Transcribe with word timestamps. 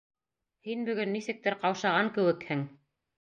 Һин 0.69 0.87
бөгөн 0.87 1.13
нисектер 1.15 1.57
ҡаушаған 1.65 2.09
кеүекһең. 2.17 2.65